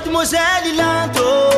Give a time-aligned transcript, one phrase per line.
[0.00, 1.50] mademoiselle lanto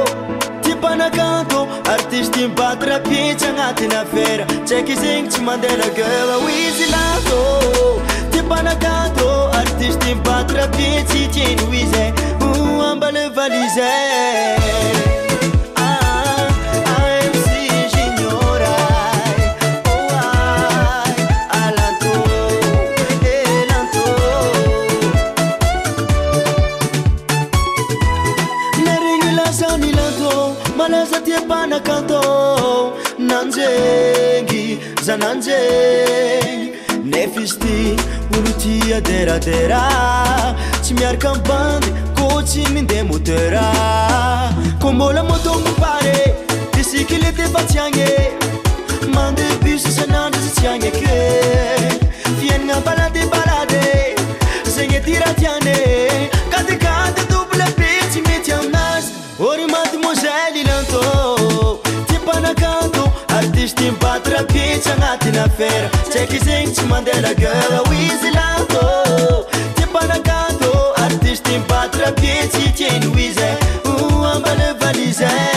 [0.62, 4.44] ty mpanakanto artiste ty mibatrapitsy agnatiny afera.
[4.64, 7.38] Tsaiky zegny tsy mandelagela ho izy ah lanto
[8.30, 12.12] ty mpanakanto artiste ty mibatrapitsy tieny ho izy.
[12.90, 13.90] Ambale valize
[31.82, 36.72] nakatao nanjengy za nanjeny
[37.04, 37.96] nefa izy ty
[38.38, 39.82] olo tia deradera
[40.82, 43.72] tsy miaraka mbandy ko tsy minde motera.
[44.80, 46.34] Ko mbola motono pare
[46.76, 48.08] bisikilety fa tsy agne
[49.14, 51.18] mande bus isan'andro za tsy agne ke.
[52.38, 54.14] Fiainagna balady balady
[54.74, 55.76] zegny ty raha tiane
[56.50, 57.21] kadikady
[63.64, 65.88] izy ty mibatrapitsy agnatina fera.
[66.10, 70.72] Tsaiky zegny tsy mandelagela ho izy lato ty mpanakato
[71.04, 73.50] artisty mibatrapitsy tieno izy.
[74.32, 75.51] Ambale valize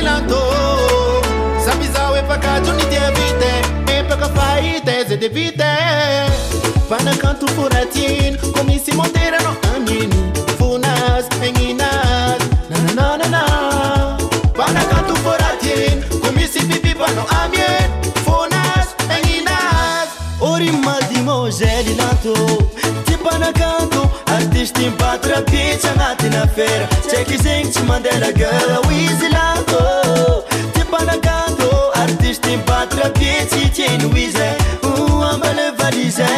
[0.00, 0.40] milanto
[1.64, 3.52] samby zaho efakajony dia vite
[3.98, 5.72] empaka fahita zay de vite
[6.88, 10.14] fanakanto fonatiny ko misy monteranao aminy
[10.58, 13.42] fonazy agninazy nanananana
[14.56, 17.92] fanakanto fonatiny ko misy fipipanao aminy
[18.24, 22.34] fonazy agninazy ory madimo zay lilanto
[23.04, 24.08] ty mpanakanto
[24.60, 26.86] misy ty mibatorapitsy agnatina fera.
[27.08, 29.80] Tsaiky zegny tsy mandelagela ho izy lato.
[30.72, 31.70] Ty mpanakato
[32.02, 34.48] artiste ty mibatorapitsy tieno izy
[34.82, 36.28] o ambale valize.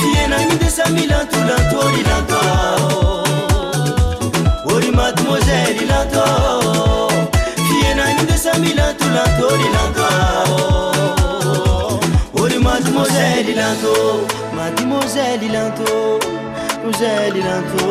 [0.00, 2.42] Fienagny de samilantolanto ry lanto
[4.74, 6.24] ory mademoiselle lanto
[7.66, 10.81] fienagny de samilantolanto ry lanto
[13.22, 16.18] mademoiselle lanto mademoiselle lanto
[16.84, 17.86] mademoiselle lanto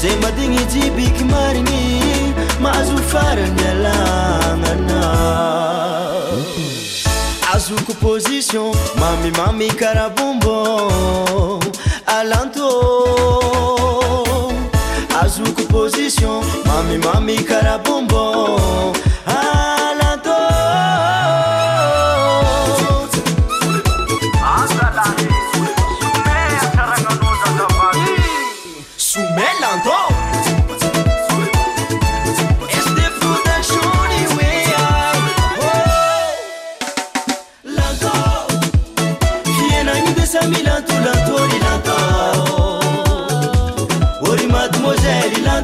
[0.00, 5.00] zay madigny jibiky marigny mahazo farany alagnana
[7.54, 11.60] azoko position mamimamy kara bonbon
[12.06, 12.70] alanto
[15.22, 18.94] azoko position mamimamy kara bonbon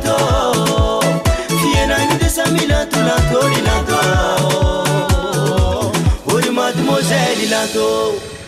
[0.04, 1.00] lato
[1.60, 3.48] fiena indesa milato lato.
[3.48, 3.98] Rilato
[6.32, 8.39] ori mademoiselle lato.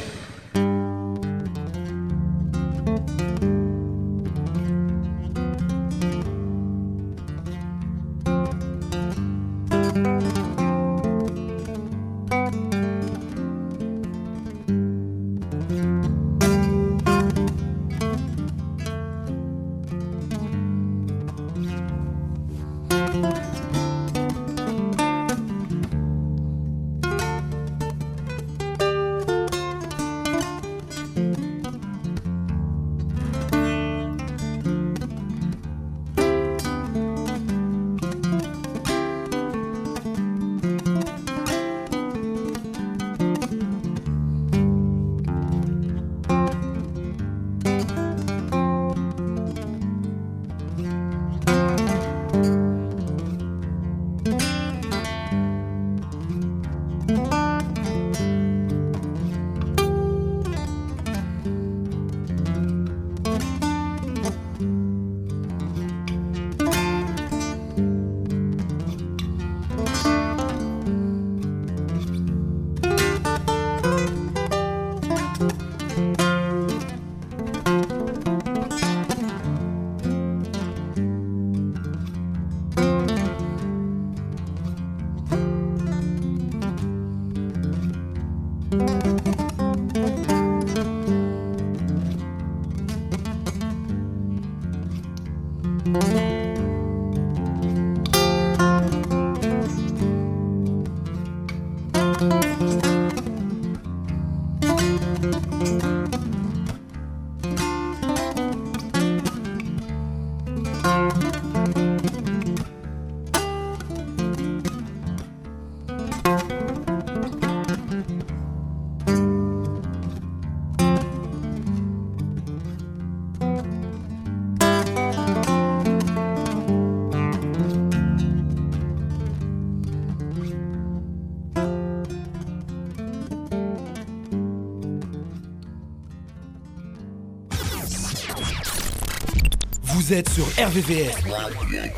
[140.12, 141.17] Sur RVVS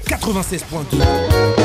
[0.07, 1.64] 96.2.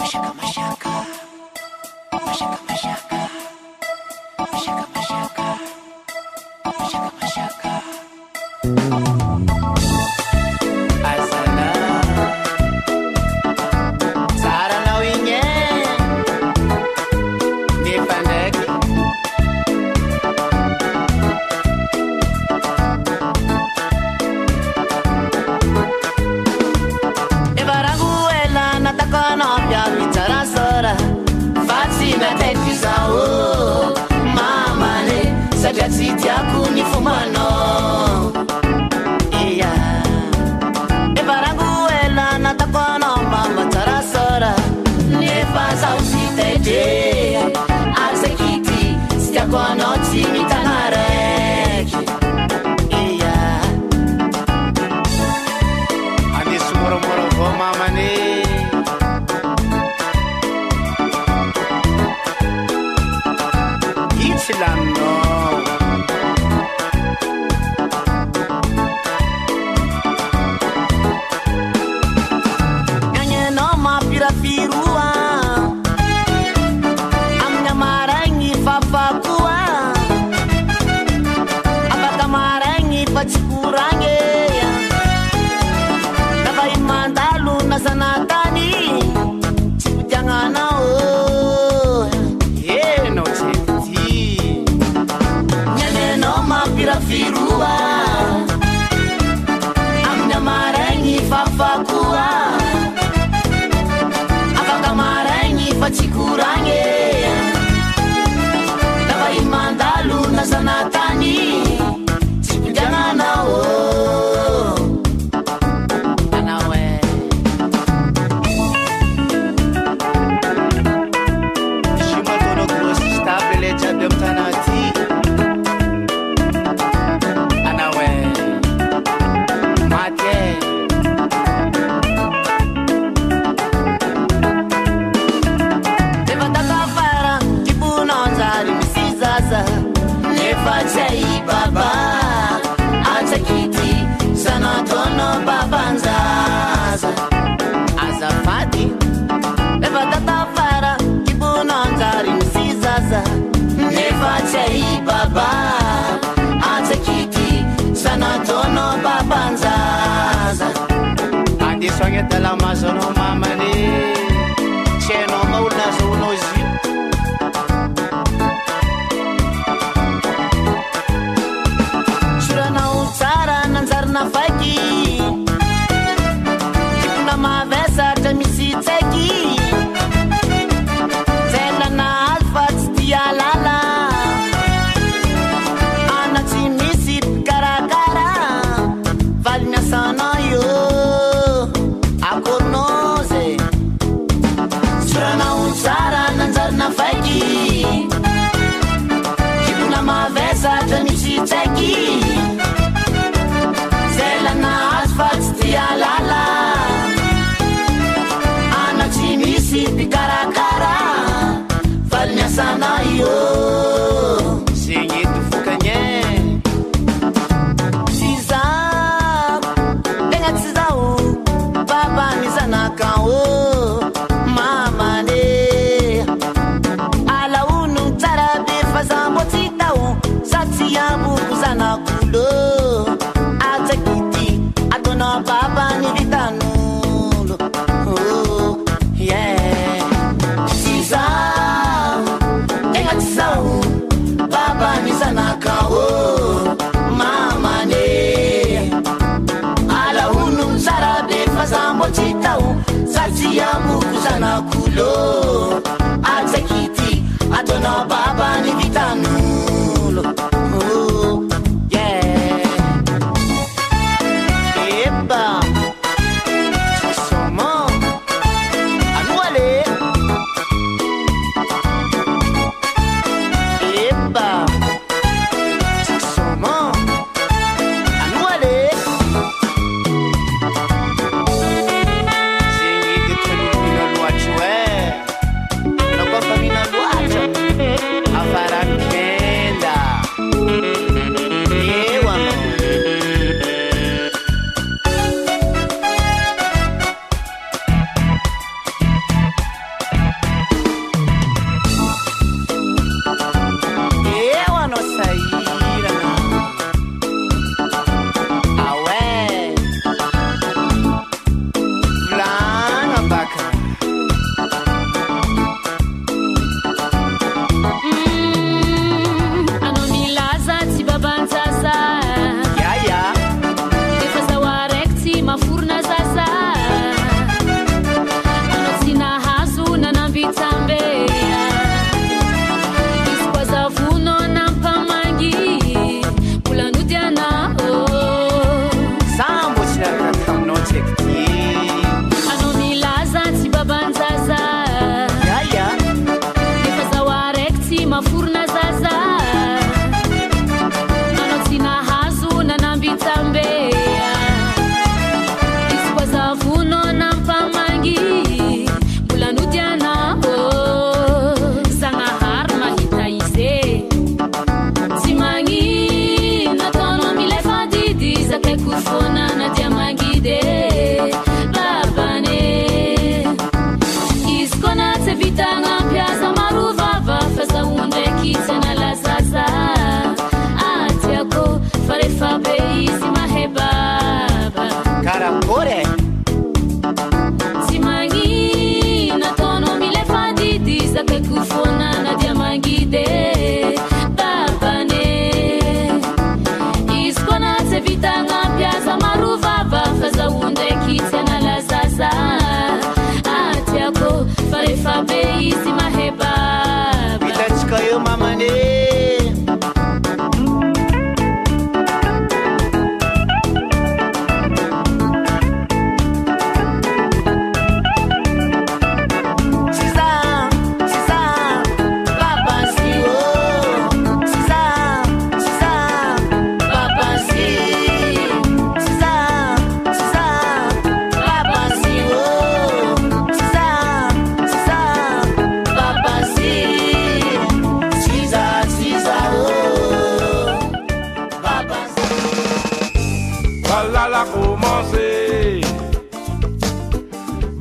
[0.00, 0.63] Shaka, shaka, shaka.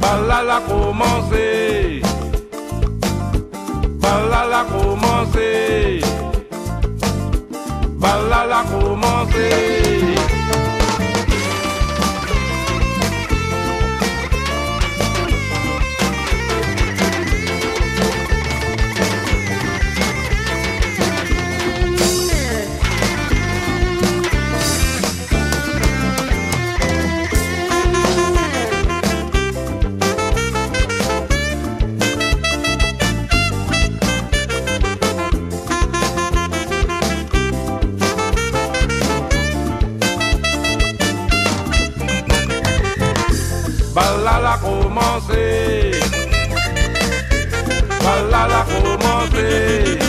[0.04, 2.02] Par là la commencé.
[4.02, 6.02] Par là la commencé.
[8.02, 10.23] Par la commencé.
[49.30, 50.00] commencé.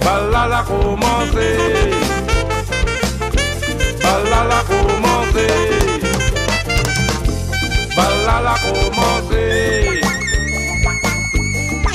[0.00, 1.48] Bala la commencé.
[4.02, 5.46] Bala la commencé.
[7.96, 10.00] Bala la commencé.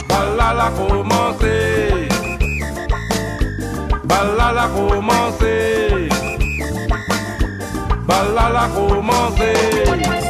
[0.07, 2.07] Bala la commencé.
[4.03, 6.09] Bala la commencé.
[8.07, 10.28] Bala la commencé.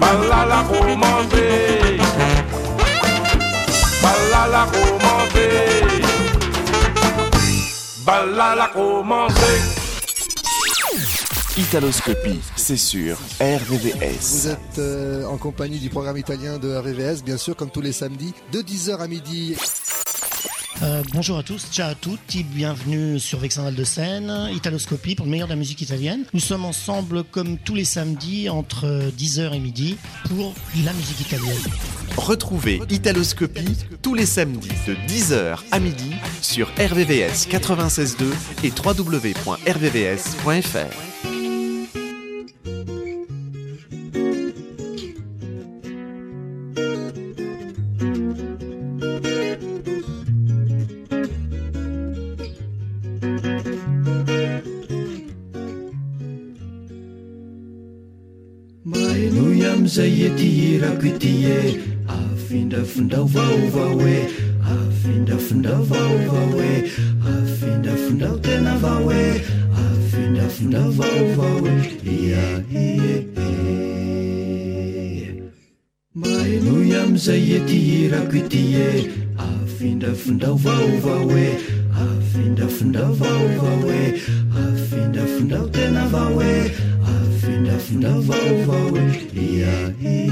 [0.00, 0.62] Balla a commencé.
[0.62, 1.98] Balla a commencé.
[4.02, 5.48] Balla a commencé.
[8.04, 9.84] Balla a commencé.
[11.56, 14.18] Italoscopie, c'est sur RVVS.
[14.20, 17.92] Vous êtes euh, en compagnie du programme italien de RVVS, bien sûr, comme tous les
[17.92, 19.56] samedis, de 10h à midi.
[20.84, 25.30] Euh, bonjour à tous, ciao à tutti, bienvenue sur Vexinval de Seine, Italoscopie pour le
[25.30, 26.24] meilleur de la musique italienne.
[26.34, 29.96] Nous sommes ensemble comme tous les samedis entre 10h et midi
[30.28, 30.52] pour
[30.84, 31.56] la musique italienne.
[32.18, 36.10] Retrouvez Italoscopie tous les samedis de 10h à midi
[36.42, 38.26] sur RVVS 96.2
[38.62, 39.54] et www.rvvs.fr.
[62.74, 64.32] duffen dove over way.
[64.60, 66.88] Huffing duffen dove over way.
[67.22, 69.44] Huffing find dove den of our way.
[69.72, 71.98] I Huffing duffen dove over way.
[72.02, 74.30] Yeah, yeah, yeah.
[76.14, 79.08] My new yam say it here, I quit here.
[79.38, 81.62] Huffing duffen dove over way.
[81.92, 84.18] Huffing duffen dove over way.
[84.50, 86.64] Huffing find dove den of our way.
[86.64, 89.28] I find Huffing find dove over way.
[89.32, 90.23] Yeah, yeah.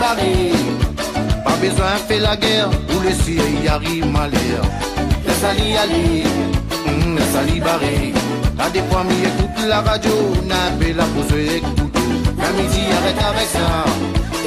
[0.00, 4.64] Pas besoin de faire la guerre, ou le ciel y arrive malheur.
[5.26, 6.24] Laisse Ali aller,
[6.86, 8.12] hum, laisse Ali barrer.
[8.72, 10.10] Des fois mis écoute la radio,
[10.46, 11.92] n'a pas la pause écoute.
[12.38, 13.84] La midi arrête avec ça,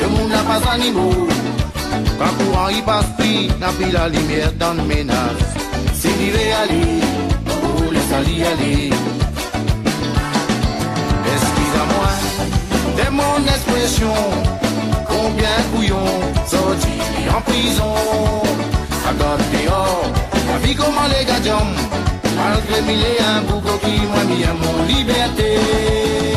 [0.01, 1.27] le monde n'a pas animaux.
[2.17, 5.43] Quand courant il passe plus, n'a plus la lumière dans le ménage.
[5.93, 7.01] C'est l'hiver aller,
[7.51, 8.89] oh laisse Ali aller.
[11.33, 12.11] Excuse-moi
[12.97, 14.13] de mon expression,
[15.23, 16.05] bouillon, bien bouillon,
[16.45, 17.93] sorti en prison.
[19.09, 20.11] Agadéon,
[20.47, 21.73] la vie comme les gadjons,
[22.35, 23.41] malgré mille et un
[23.79, 26.32] qui m'a mis à mon liberté.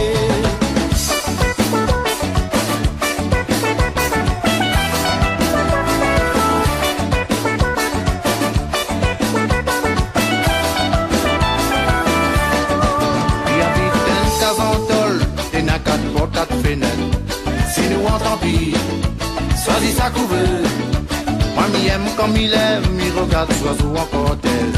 [22.17, 24.77] Comme il aime, m'y regarde, oiseau en cortège.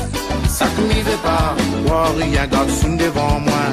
[0.48, 1.54] Ça que m'y veut pas,
[1.86, 3.64] voir rien, garde sous devant moi.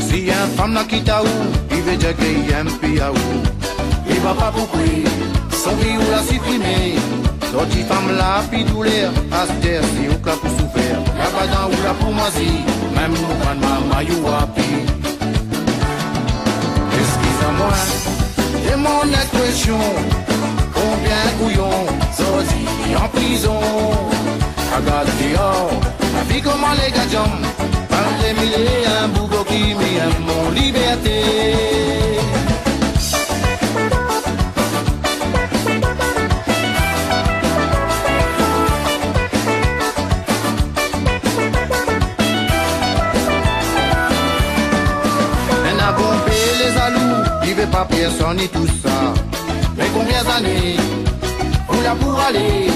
[0.00, 1.26] Si y a une femme là qui t'a où,
[1.70, 3.16] il veut dire qu'il aime, puis à où.
[4.08, 5.04] Il va pas qui,
[5.56, 6.94] son vie ou la supprimer.
[7.50, 10.96] Sorti femme là, puis douleur, à se terre, si au cas pour souffrir.
[11.18, 12.50] Y'a pas dans ou là pour moi si,
[12.94, 14.72] même nous pas de maman, you happy.
[17.00, 17.74] Excuse-moi,
[18.66, 19.78] c'est mon expression.
[20.74, 21.86] Combien couillon,
[22.96, 23.60] en prison.
[24.76, 25.70] Regarde dehors,
[26.14, 27.46] la vie comment les gars jambes.
[27.90, 31.22] Malgré mille et un bougot qui m'aime mon liberté.
[45.66, 49.14] Elle a pompé les alous, il veut pas personne et tout ça.
[49.76, 50.76] Mais combien d'années
[51.92, 52.68] pour aller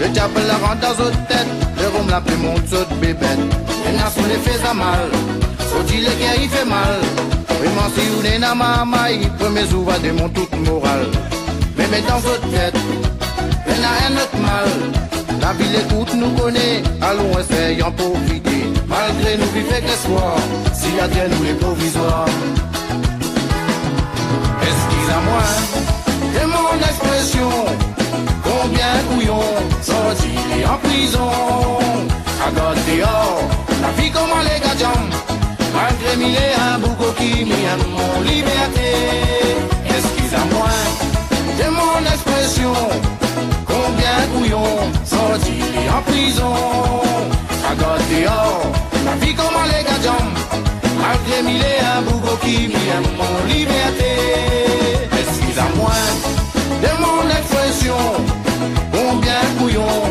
[0.00, 3.38] Le diable la rentre dans votre tête, le rhum la plus monte saute bébête.
[3.86, 5.08] Elle n'a son effet à mal,
[5.58, 6.98] faut dire le guerre il fait mal.
[7.58, 11.06] Vraiment si vous n'êtes pas maman, il premier ouvre de mon toute morale.
[11.76, 12.76] Mais mais dans votre tête,
[13.66, 14.68] elle n'a un autre mal.
[15.40, 18.62] La ville écoute nous connaît, allons essayer en profiter.
[18.88, 20.36] Malgré nous vivons avec l'espoir,
[20.74, 22.26] s'il y a bien nous les provisoires.
[24.62, 25.44] Excuse-moi,
[26.34, 27.87] c'est mon expression?
[28.60, 29.40] Combien couillon
[29.80, 30.34] sorti
[30.66, 31.30] en prison.
[32.44, 33.42] À gauche dehors,
[33.82, 35.14] la vie comment les gars jambes.
[35.74, 38.90] Malgré mille et un bougot qui m'aime mon liberté.
[39.86, 40.70] Excuse-moi,
[41.56, 42.74] c'est mon expression?
[43.64, 45.62] Combien couillon sorti
[45.96, 46.54] en prison?
[47.70, 48.66] À gauche dehors,
[49.04, 50.38] la vie comment les gars jambes.
[51.00, 54.12] Malgré mille et un bougot qui m'aime mon liberté.
[55.12, 55.98] Excuse-moi,
[56.82, 58.47] de mon expression?
[59.58, 60.07] 不用。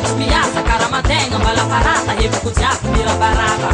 [0.06, 3.70] de piaça, cara mantenga, bala parata, rebuco diabo, mira baraba.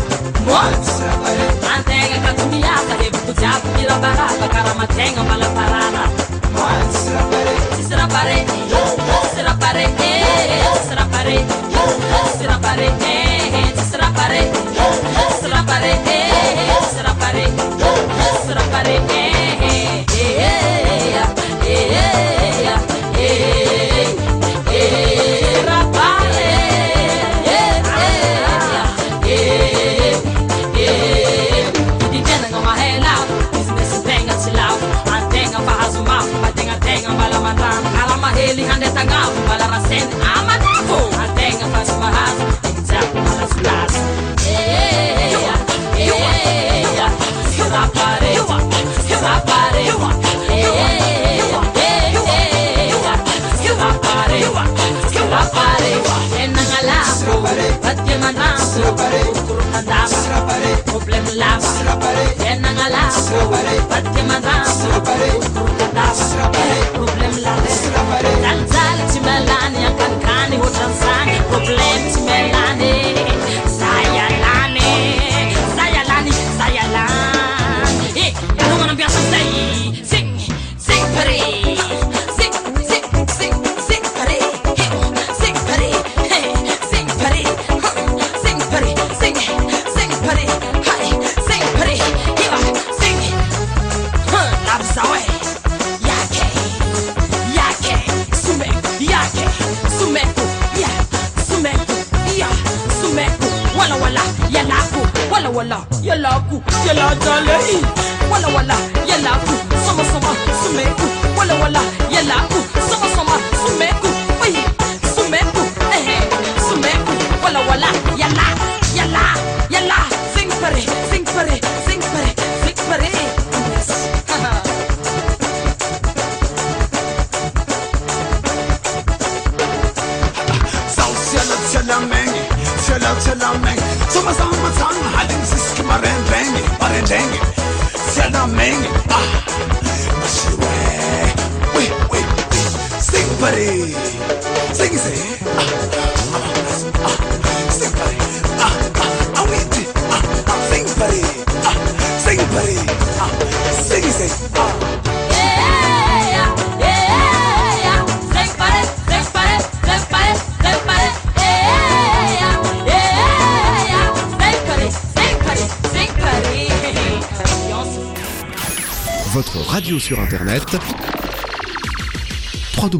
[1.63, 6.11] Mantenga, cato miaça, rebuco diabo, mira baraba, cara mantenga, bala parana.
[7.87, 8.53] Será parede,
[9.35, 9.99] será parede,
[10.89, 11.47] será parede,
[12.39, 13.05] será parede,
[13.91, 14.55] será parede,
[15.41, 16.19] será parede,
[16.95, 17.63] será parede,
[18.47, 19.32] será parede.
[58.33, 66.42] Tenanga Sirapare Kurunadaba Sirapare Oblemlaba Sirapare Tenangala Sirapare Patimada Sirapare Kurunadaba Sirapare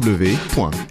[0.03, 0.83] www.rdvs.fr.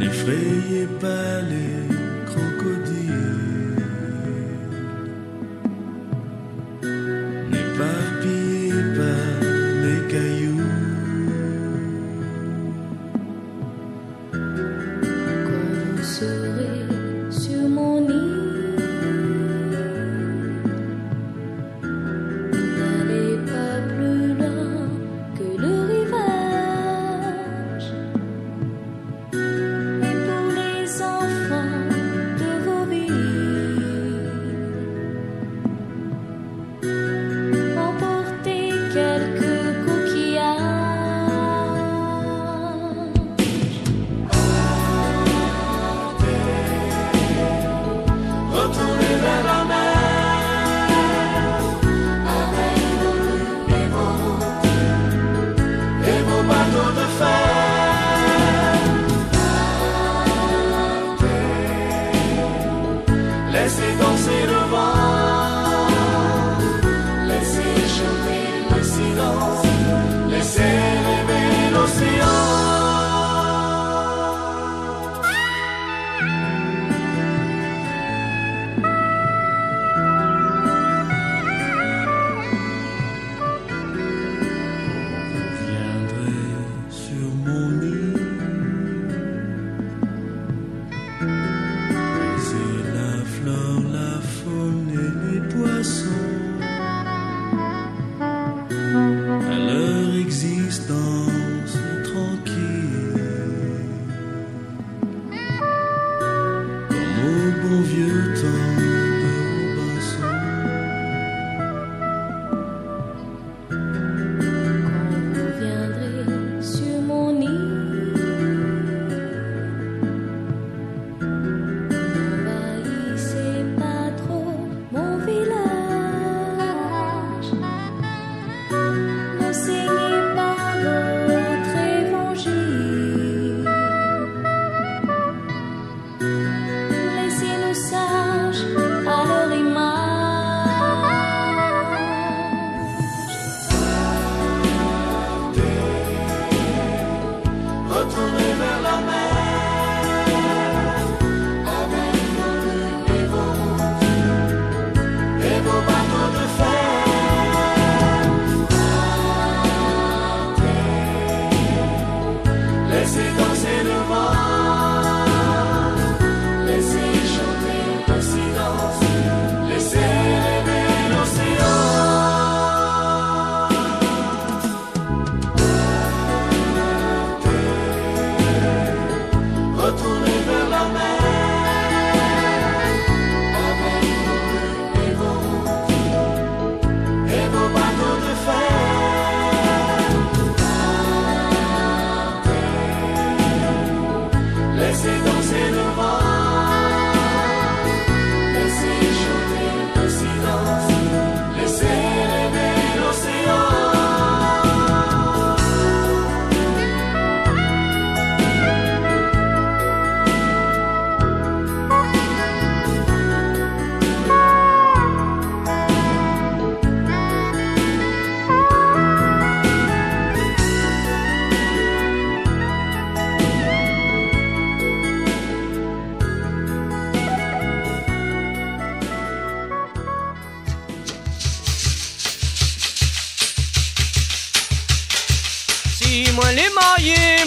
[0.00, 1.94] N'effrayez pas les
[2.24, 2.79] crocodiles.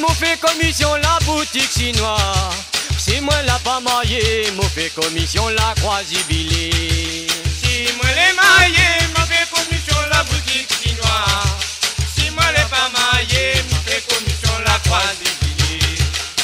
[0.04, 2.20] mou fait commission la boutique chinoise.
[2.98, 7.28] Si moi la pas marié, mou fait commission la croisibilé.
[7.62, 11.56] Si moi l'ai marié, mou fait commission la boutique chinoise.
[12.16, 15.96] Si moi l'ai pas marié, mou fait commission la croisibilé.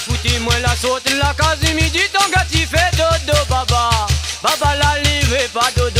[0.07, 4.07] Foutez moi la saute la case midi, ton gars fait dodo baba.
[4.41, 5.99] Baba la livre pas dodo.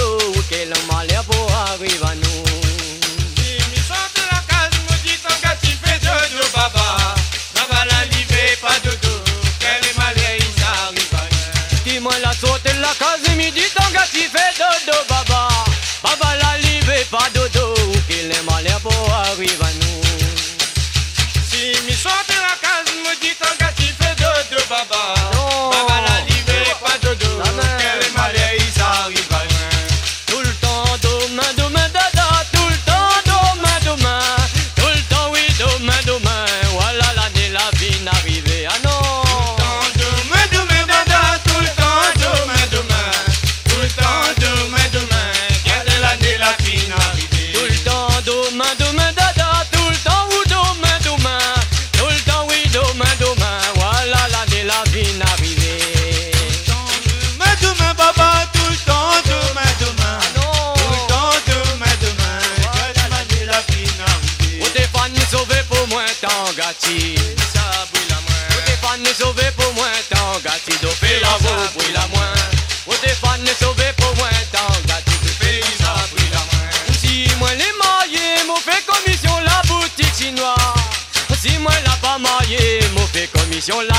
[83.70, 83.99] your life.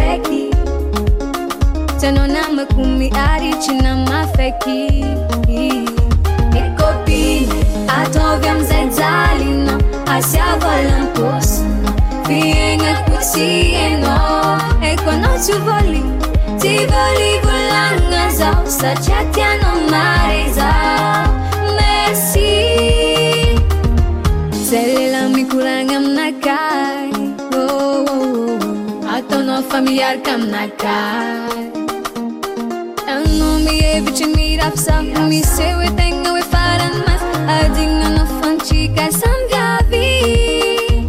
[0.00, 0.50] mafeky
[2.00, 5.04] tianao namako miaritry na mafeky
[6.60, 7.48] ekôpiny
[7.98, 9.74] ataovy amizay jalina
[10.14, 11.90] asiavalankôsina
[12.26, 14.58] fiagnako tsy anao
[14.90, 16.02] eko anao tsy voly.
[16.58, 21.28] Tsy voly volanina zao satria tianao mare zao
[21.76, 22.48] mersy
[24.68, 26.99] zay lela mikoragna aminaka
[29.70, 30.96] rehefa miaraka aminaka.
[33.06, 37.22] Anao mihevitry mirafisafo misy hoe tegna hoe farany mas
[37.56, 40.06] adignanao fantrika sambiavy.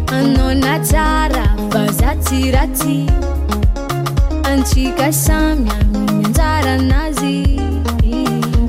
[0.06, 3.06] Anao na tsara vaza tsy ratsy
[4.44, 7.38] antsika samy amin'ny anjara anazy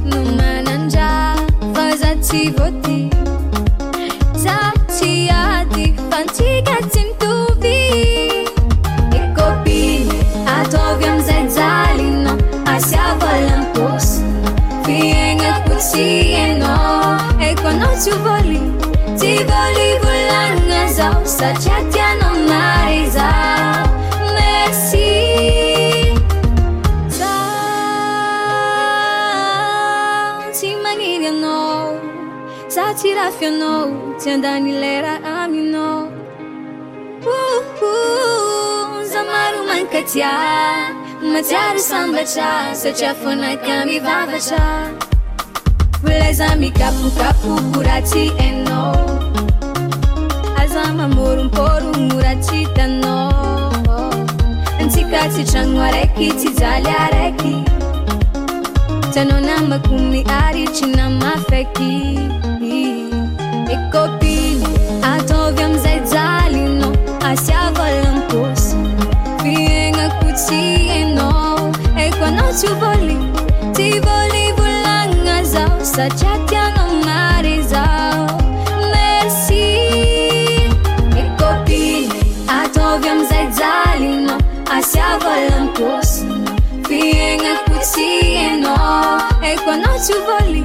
[0.09, 1.35] no manandra
[2.21, 3.09] tsy voaty.
[4.43, 7.02] Za tsy aty fantsikaty
[18.03, 18.59] tsyvoly
[19.17, 23.29] tsy voly volanina zao satria tianao mare za
[24.35, 25.11] mersi
[27.19, 27.71] zao
[30.55, 31.85] tsy magniry anao
[32.75, 33.87] za tsy rafy anao
[34.19, 36.01] tsy andany lera aminao.
[39.11, 40.33] Za maro mankatia
[41.31, 42.51] matsiaro sambatra
[42.81, 45.02] satria fonaka mivavatra.
[46.19, 48.81] les amis capu capu kurati eno
[50.61, 54.13] aza mamoro mporo moratsitanao
[54.81, 57.55] antsika tsy tragno araiky tsy jaly araiky.
[59.13, 61.93] Tianao namako miaritry namafaiky.
[63.73, 64.63] E kopiny
[65.11, 66.91] ataovy amizay jalinao.
[67.29, 68.75] Asiavalamposy
[69.41, 70.61] fiaignako tsy
[70.99, 71.63] anao
[72.05, 72.67] eko anao tsy
[75.83, 78.27] satiatiano mare zao
[78.91, 79.63] mersi
[81.21, 82.09] e kopiny
[82.47, 84.39] ataovy amizay jalinao
[84.75, 86.55] asiavalantosinao
[86.87, 88.09] fiagnako tsy
[88.47, 89.21] anao
[89.51, 90.63] eko anao tsy voly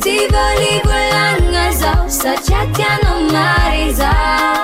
[0.00, 4.63] tsy voly volagna zao satriatiano mare zao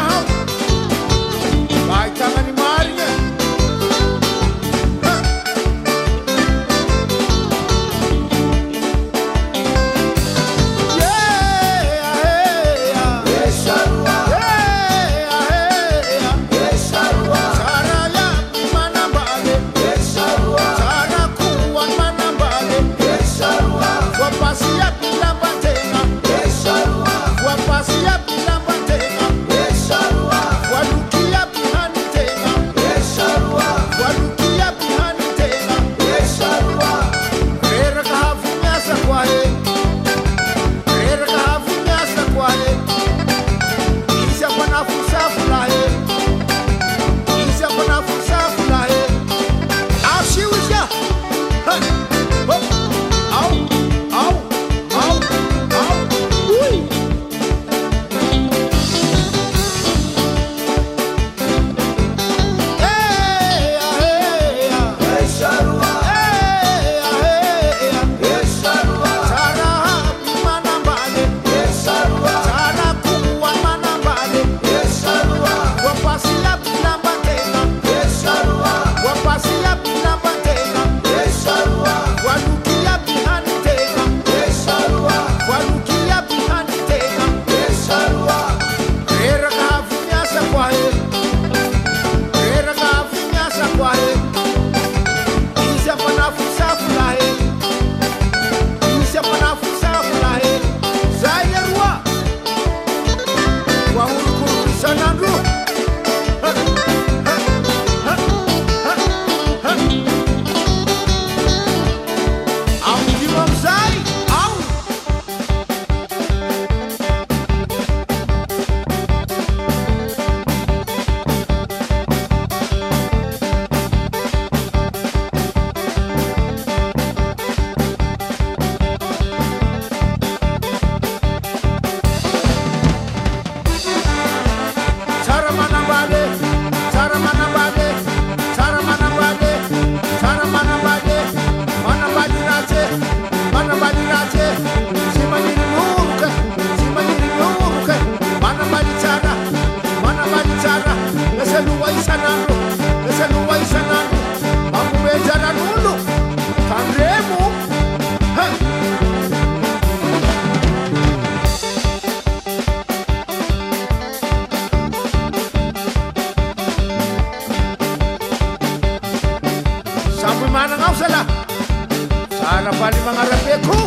[172.81, 173.77] faly magnarabeko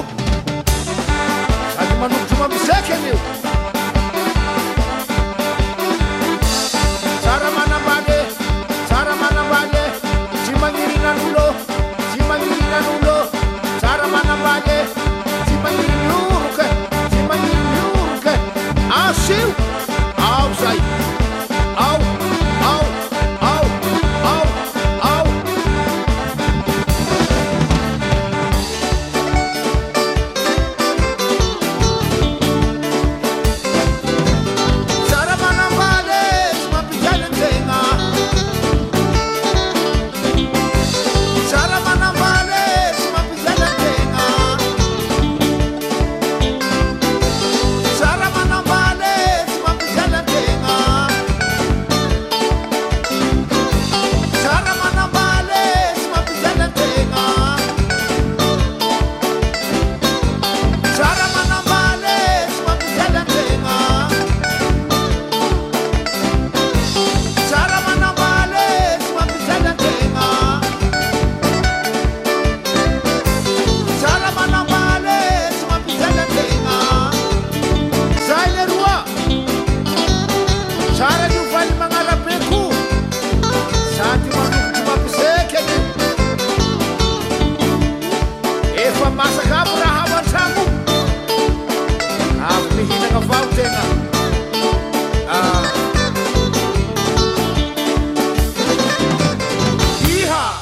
[1.80, 3.43] azy manolotra mamisaka anio.